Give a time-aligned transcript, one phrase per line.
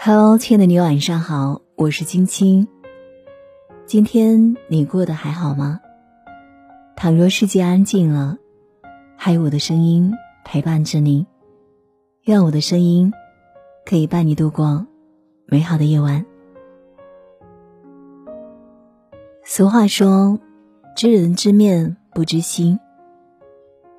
[0.00, 2.68] Hello，亲爱的你，晚上好，我是青青。
[3.84, 5.80] 今天你过得还好吗？
[6.94, 8.38] 倘若世界安静了，
[9.16, 10.14] 还有我的声音
[10.44, 11.26] 陪伴着你，
[12.22, 13.12] 愿我的声音
[13.84, 14.86] 可以伴你度过
[15.46, 16.24] 美好的夜晚。
[19.44, 20.38] 俗话说
[20.96, 22.78] ：“知人知面不知心。”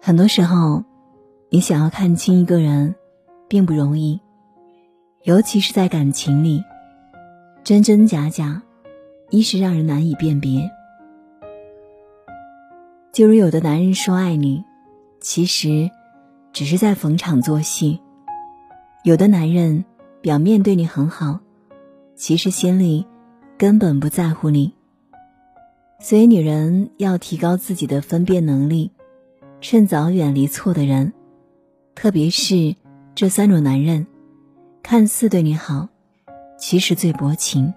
[0.01, 0.85] 很多时候，
[1.49, 2.95] 你想要看清一个人，
[3.49, 4.21] 并不容易。
[5.23, 6.63] 尤其是在感情里，
[7.61, 8.61] 真真假假，
[9.29, 10.71] 一时让人难以辨别。
[13.11, 14.63] 就如有的男人说爱你，
[15.19, 15.91] 其实
[16.53, 17.99] 只是在逢场作戏；
[19.03, 19.83] 有的男人
[20.21, 21.37] 表面对你很好，
[22.15, 23.05] 其实心里
[23.57, 24.73] 根本不在乎你。
[25.99, 28.89] 所以，女人要提高自己的分辨能力，
[29.59, 31.11] 趁早远离错的人，
[31.93, 32.73] 特别是
[33.13, 34.07] 这三种男人。
[34.81, 35.87] 看似对你好，
[36.57, 37.73] 其实最薄情。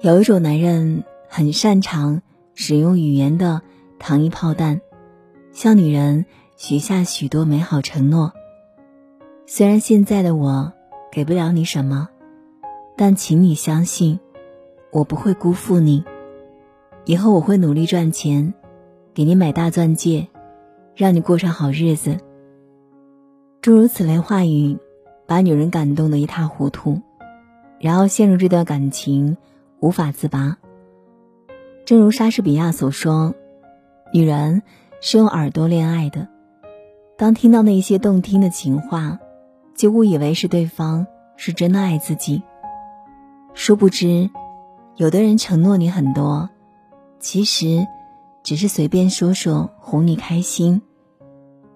[0.00, 2.22] 有一种男人很擅长
[2.54, 3.62] 使用语言的
[3.98, 4.80] 糖衣炮弹，
[5.52, 6.24] 向女人
[6.56, 8.32] 许下许多美好承诺。
[9.46, 10.72] 虽然现在的我
[11.12, 12.08] 给不了你什么，
[12.96, 14.18] 但请你相信，
[14.90, 16.04] 我不会辜负你。
[17.04, 18.54] 以后我会努力赚钱，
[19.14, 20.28] 给你买大钻戒，
[20.94, 22.18] 让你过上好日子。
[23.66, 24.78] 诸如此类话语，
[25.26, 27.02] 把女人感动得一塌糊涂，
[27.80, 29.36] 然后陷入这段感情
[29.80, 30.56] 无法自拔。
[31.84, 33.34] 正如莎士比亚所说
[34.14, 34.62] ：“女人
[35.00, 36.28] 是用耳朵恋爱的，
[37.18, 39.18] 当听到那些动听的情话，
[39.74, 41.04] 就误以为是对方
[41.36, 42.44] 是真的爱自己。
[43.52, 44.30] 殊不知，
[44.94, 46.48] 有的人承诺你很多，
[47.18, 47.84] 其实
[48.44, 50.80] 只是随便说说哄你开心。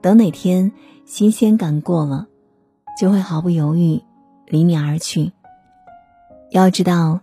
[0.01, 0.71] 等哪天……”
[1.11, 2.29] 新鲜感过了，
[2.97, 4.01] 就会毫不犹豫
[4.47, 5.33] 离你而去。
[6.53, 7.19] 要知道，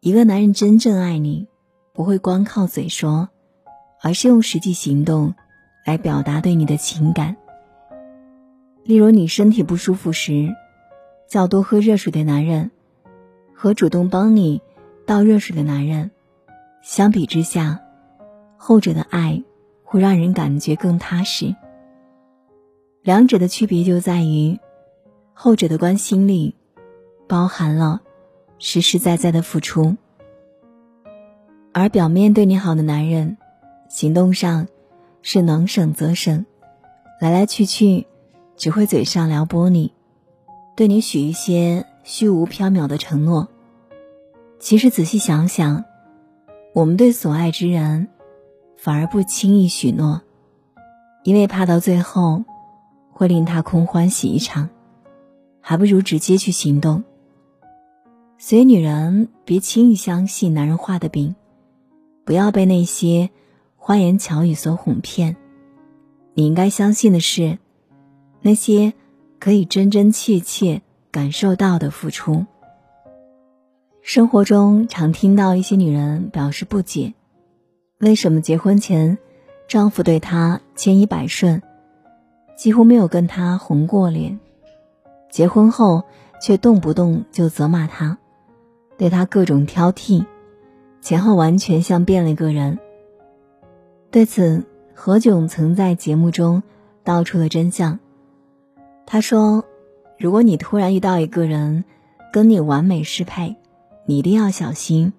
[0.00, 1.48] 一个男人真正爱你，
[1.94, 3.30] 不会光靠嘴说，
[4.02, 5.32] 而是用实际行动
[5.86, 7.38] 来表达对你的情感。
[8.84, 10.54] 例如，你身体不舒服时，
[11.26, 12.70] 叫多喝热水的男人，
[13.54, 14.60] 和主动帮你
[15.06, 16.10] 倒热水的男人，
[16.82, 17.80] 相比之下，
[18.58, 19.42] 后者的爱
[19.84, 21.56] 会让人感觉更踏实。
[23.02, 24.60] 两者的区别就在于，
[25.34, 26.54] 后者的关心里
[27.26, 28.00] 包含了
[28.60, 29.96] 实实在在的付出，
[31.72, 33.38] 而表面对你好的男人，
[33.88, 34.68] 行动上
[35.20, 36.46] 是能省则省，
[37.20, 38.06] 来来去去
[38.56, 39.92] 只会嘴上撩拨你，
[40.76, 43.48] 对你许一些虚无缥缈的承诺。
[44.60, 45.84] 其实仔细想想，
[46.72, 48.06] 我们对所爱之人
[48.76, 50.22] 反而不轻易许诺，
[51.24, 52.44] 因为怕到最后。
[53.22, 54.68] 会令他空欢喜一场，
[55.60, 57.04] 还不如直接去行动。
[58.36, 61.36] 所以，女人别轻易相信男人画的饼，
[62.24, 63.30] 不要被那些
[63.76, 65.36] 花言巧语所哄骗。
[66.34, 67.60] 你应该相信的是，
[68.40, 68.92] 那些
[69.38, 70.82] 可以真真切切
[71.12, 72.44] 感受到的付出。
[74.00, 77.14] 生活中常听到一些女人表示不解：
[78.00, 79.16] 为什么结婚前，
[79.68, 81.62] 丈夫对她千依百顺？
[82.62, 84.38] 几乎没有跟他红过脸，
[85.28, 86.00] 结婚后
[86.40, 88.16] 却动不动就责骂他，
[88.96, 90.24] 对他各种挑剔，
[91.00, 92.78] 前后完全像变了一个人。
[94.12, 94.62] 对此，
[94.94, 96.62] 何炅曾在节目中
[97.02, 97.98] 道出了真相。
[99.04, 99.64] 他说
[100.16, 101.82] ：“如果你突然遇到一个人
[102.32, 103.56] 跟你完美适配，
[104.06, 105.12] 你一定要小心，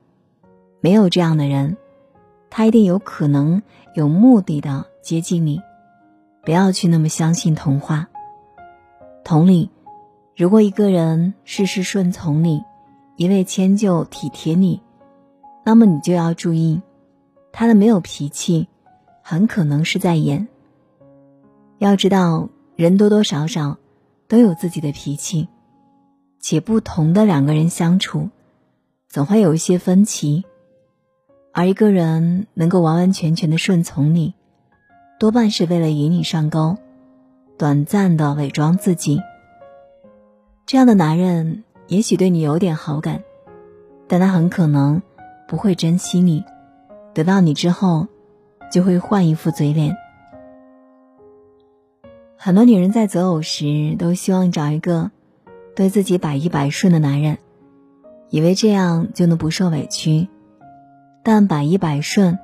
[0.80, 1.76] 没有这样的人，
[2.50, 3.62] 他一定有可能
[3.96, 5.62] 有目的的接近你。”
[6.44, 8.10] 不要去那么相信童话。
[9.24, 9.70] 同理，
[10.36, 12.64] 如果一个人事事顺从你，
[13.16, 14.82] 一味迁就体贴你，
[15.64, 16.82] 那么你就要注意，
[17.54, 18.68] 他的没有脾气，
[19.22, 20.50] 很可能是在演。
[21.78, 23.78] 要知道，人多多少少
[24.28, 25.48] 都有自己的脾气，
[26.42, 28.30] 且不同的两个人相处，
[29.08, 30.44] 总会有一些分歧。
[31.54, 34.34] 而一个人能够完完全全的顺从你。
[35.24, 36.76] 多半是为了引你上钩，
[37.58, 39.22] 短暂的伪装自己。
[40.66, 43.24] 这样的男人也许对你有点好感，
[44.10, 45.02] 但他很可能
[45.48, 46.44] 不会珍惜你。
[47.14, 48.08] 得到你之后，
[48.70, 49.96] 就会换一副嘴脸。
[52.36, 55.10] 很多女人在择偶时都希望找一个
[55.74, 57.38] 对自己百依百顺的男人，
[58.30, 60.28] 以为这样就能不受委屈。
[61.24, 62.38] 但百依百顺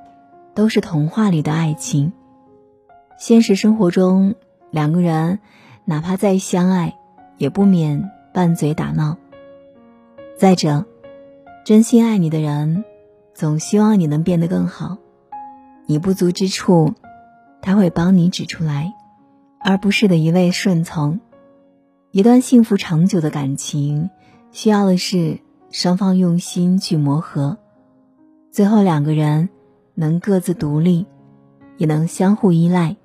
[0.54, 2.14] 都是童话里的爱情。
[3.20, 4.34] 现实生活中，
[4.70, 5.40] 两个人
[5.84, 6.96] 哪怕再相爱，
[7.36, 9.18] 也不免拌嘴打闹。
[10.38, 10.86] 再者，
[11.66, 12.82] 真心爱你的人，
[13.34, 14.96] 总希望你能变得更好。
[15.84, 16.94] 你不足之处，
[17.60, 18.94] 他会帮你指出来，
[19.58, 21.20] 而不是的一味顺从。
[22.12, 24.08] 一段幸福长久的感情，
[24.50, 25.40] 需要的是
[25.70, 27.58] 双方用心去磨合，
[28.50, 29.50] 最后两个人
[29.94, 31.04] 能各自独立，
[31.76, 32.96] 也能相互依赖，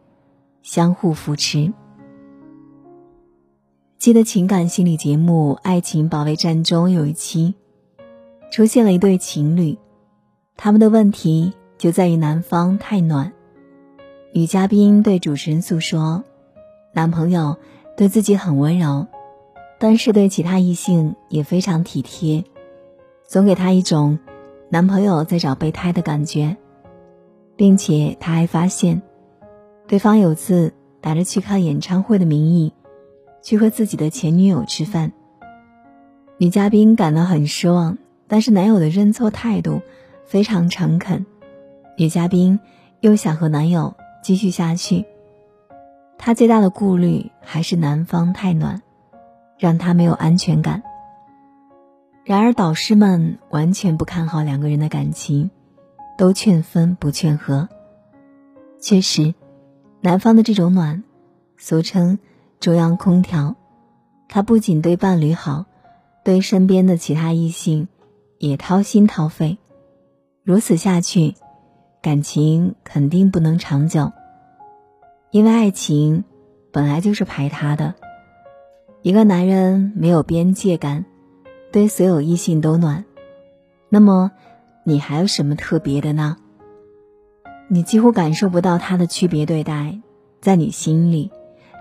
[0.66, 1.72] 相互扶持。
[4.00, 7.54] 记得情感心理节目《爱情保卫战》中有一期，
[8.52, 9.78] 出现了一对情侣，
[10.58, 13.32] 他们的问题就在于男方太暖。
[14.34, 16.24] 女嘉宾对主持人诉说，
[16.94, 17.56] 男朋友。
[17.98, 19.08] 对自己很温柔，
[19.80, 22.44] 但是对其他异性也非常体贴，
[23.26, 24.20] 总给她一种
[24.68, 26.58] 男朋友在找备胎的感觉，
[27.56, 29.02] 并且她还发现，
[29.88, 32.74] 对方有次打着去看演唱会的名义，
[33.44, 35.12] 去和自己的前女友吃饭。
[36.38, 37.98] 女嘉宾感到很失望，
[38.28, 39.82] 但是男友的认错态度
[40.26, 41.26] 非常诚恳，
[41.98, 42.60] 女嘉宾
[43.00, 45.06] 又想和男友继续下去。
[46.18, 48.82] 她最大的顾虑还是男方太暖，
[49.60, 50.82] 让她没有安全感。
[52.24, 55.52] 然而导师们完全不看好两个人的感情，
[56.18, 57.70] 都劝分不劝和。
[58.82, 59.36] 确实，
[60.06, 61.04] 南方的这种暖，
[61.58, 62.20] 俗称
[62.60, 63.56] 中央空调，
[64.30, 65.66] 他不仅对伴侣好，
[66.24, 67.88] 对身边的其他异性
[68.38, 69.58] 也掏心掏肺。
[70.44, 71.34] 如此下去，
[72.04, 74.12] 感情肯定不能长久。
[75.32, 76.24] 因为爱情
[76.72, 77.96] 本来就是排他的，
[79.02, 81.06] 一个男人没有边界感，
[81.72, 83.06] 对所有异性都暖，
[83.90, 84.30] 那么
[84.84, 86.38] 你还有什么特别的呢？
[87.68, 90.00] 你几乎感受不到他的区别对待，
[90.40, 91.32] 在你心里，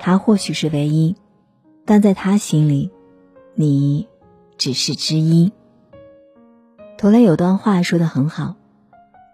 [0.00, 1.14] 他或许是唯一，
[1.84, 2.90] 但在他心里，
[3.54, 4.08] 你
[4.56, 5.52] 只是之一。
[6.96, 8.54] 图雷有段话说的很好：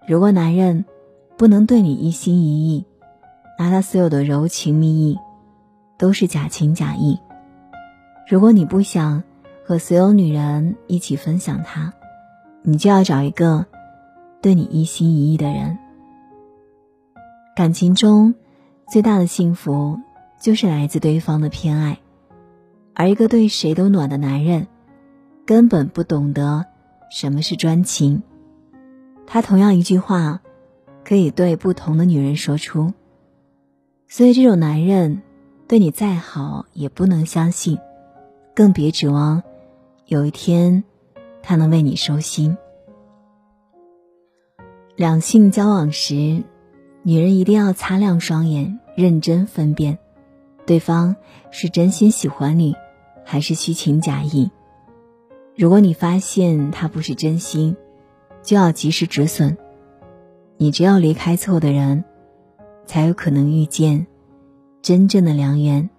[0.09, 0.85] 如果男人
[1.37, 2.85] 不能对你一心一意，
[3.57, 5.19] 那他所有的柔情蜜意，
[5.99, 7.19] 都是假情假意。
[8.29, 9.23] 如果你不想
[9.65, 11.93] 和所有女人一起分享他，
[12.63, 13.67] 你就要找一个
[14.43, 15.79] 对你一心一意的人。
[17.61, 18.35] 感情中
[18.91, 20.01] 最大的幸福，
[20.41, 21.99] 就是来自对方的偏爱。
[22.95, 24.67] 而一个对谁都暖的男人，
[25.45, 26.65] 根本不懂得
[27.11, 28.23] 什么是专情。
[29.27, 30.41] 他同样一句话，
[31.05, 32.95] 可以对不同的女人说出。
[34.09, 35.21] 所以，这种男人
[35.69, 37.79] 对你再好，也不能相信，
[38.55, 39.43] 更别指望
[40.07, 40.83] 有一天
[41.43, 42.57] 他能为你收心。
[44.97, 46.43] 两性交往时，
[47.03, 49.99] 女人一定要擦亮双眼，认真分辨
[50.67, 51.17] 对方
[51.51, 52.75] 是真心喜欢你，
[53.25, 54.51] 还是虚情假意。
[55.57, 57.77] 如果你发现他不是真心，
[58.43, 59.57] 就要及时止损。
[60.57, 62.05] 你只有离开错的人。
[62.87, 64.09] 才有可能遇见
[64.83, 65.91] 真正的良缘。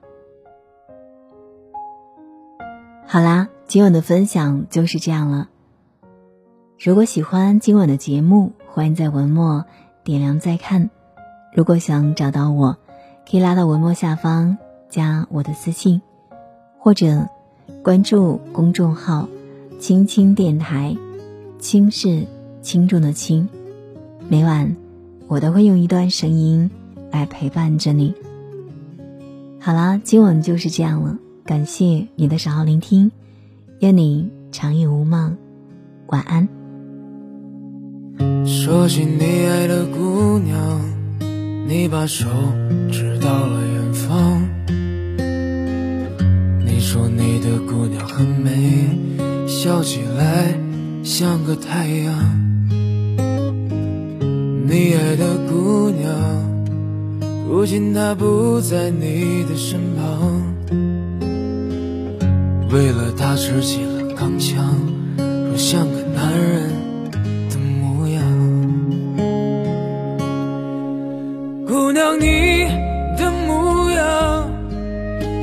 [3.07, 5.47] 好啦，今晚的分享就是这样了。
[6.77, 9.63] 如果喜欢今晚的节目，欢迎在文末
[10.03, 10.89] 点亮再看。
[11.53, 12.77] 如果想找到我，
[13.29, 14.57] 可以拉到文末下方
[14.89, 16.01] 加我的私信，
[16.77, 17.27] 或者
[17.83, 19.27] 关注公众号
[19.79, 20.95] “青青电台”，
[21.59, 22.25] 轻是
[22.61, 23.49] 轻重的轻。
[24.27, 24.75] 每晚
[25.27, 26.69] 我都会用一段声音。
[27.11, 28.15] 来陪伴着你。
[29.59, 33.11] 好啦，今晚就是这样了，感谢你的守候聆听，
[33.81, 35.35] 愿你长夜无梦，
[36.07, 36.60] 晚安。
[38.63, 40.79] 说起你爱的姑娘，
[41.67, 42.27] 你把手
[42.91, 44.39] 指到了远方。
[46.63, 48.87] 你说你的姑娘很美，
[49.47, 50.53] 笑起来
[51.03, 52.13] 像个太阳。
[54.67, 56.13] 你爱的姑娘。
[57.49, 60.39] 如今她不在你的身旁，
[62.69, 64.77] 为了他吃起了钢枪，
[65.17, 66.69] 若像个男人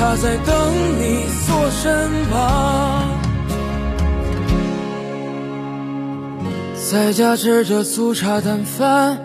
[0.00, 0.56] 他在等
[0.98, 3.06] 你坐身旁。
[6.90, 9.18] 在家吃着粗茶淡饭，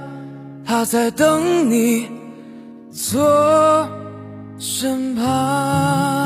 [0.66, 2.10] 他在等你
[2.92, 3.88] 坐
[4.60, 6.25] 身旁。